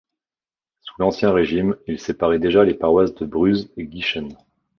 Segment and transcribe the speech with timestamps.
[0.81, 4.35] Sous l’Ancien Régime, il séparait déjà les paroisses de Bruz et Guichen.